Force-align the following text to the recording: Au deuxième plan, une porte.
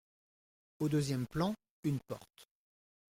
Au 0.79 0.89
deuxième 0.89 1.27
plan, 1.27 1.53
une 1.83 1.99
porte. 1.99 2.49